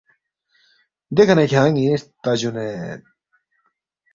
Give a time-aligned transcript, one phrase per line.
[1.15, 3.01] دیکھہ نہ کھیان٘ی ہرتا جونید